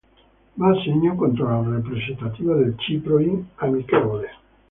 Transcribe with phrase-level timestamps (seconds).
[0.55, 4.29] Va a segno contro la rappresentativa del Cipro in amichevole.